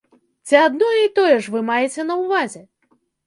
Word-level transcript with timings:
Ці 0.51 0.55
адно 0.67 0.87
і 1.01 1.11
тое 1.19 1.35
ж 1.47 1.53
вы 1.55 1.61
маеце 1.69 2.07
на 2.09 2.17
ўвазе? 2.25 2.61